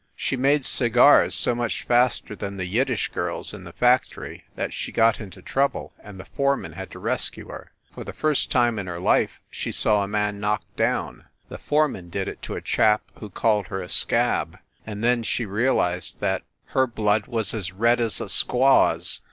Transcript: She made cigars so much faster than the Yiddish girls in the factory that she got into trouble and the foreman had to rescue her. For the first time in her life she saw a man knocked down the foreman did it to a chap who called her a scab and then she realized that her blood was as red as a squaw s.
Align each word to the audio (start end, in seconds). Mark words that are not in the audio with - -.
She 0.15 0.35
made 0.35 0.65
cigars 0.65 1.35
so 1.35 1.53
much 1.53 1.83
faster 1.83 2.35
than 2.35 2.57
the 2.57 2.65
Yiddish 2.65 3.09
girls 3.09 3.53
in 3.53 3.65
the 3.65 3.71
factory 3.71 4.45
that 4.55 4.73
she 4.73 4.91
got 4.91 5.19
into 5.19 5.43
trouble 5.43 5.93
and 6.03 6.19
the 6.19 6.25
foreman 6.25 6.71
had 6.71 6.89
to 6.89 6.97
rescue 6.97 7.49
her. 7.49 7.71
For 7.93 8.03
the 8.03 8.11
first 8.11 8.49
time 8.49 8.79
in 8.79 8.87
her 8.87 8.99
life 8.99 9.39
she 9.51 9.71
saw 9.71 10.01
a 10.01 10.07
man 10.07 10.39
knocked 10.39 10.75
down 10.75 11.25
the 11.49 11.59
foreman 11.59 12.09
did 12.09 12.27
it 12.27 12.41
to 12.41 12.55
a 12.55 12.61
chap 12.61 13.03
who 13.19 13.29
called 13.29 13.67
her 13.67 13.79
a 13.83 13.89
scab 13.89 14.57
and 14.87 15.03
then 15.03 15.21
she 15.21 15.45
realized 15.45 16.19
that 16.19 16.41
her 16.69 16.87
blood 16.87 17.27
was 17.27 17.53
as 17.53 17.71
red 17.71 18.01
as 18.01 18.19
a 18.19 18.25
squaw 18.25 18.95
s. 18.95 19.19